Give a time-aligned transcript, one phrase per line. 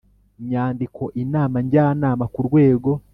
[0.49, 2.91] nyandiko Inama Njyanama ku rwego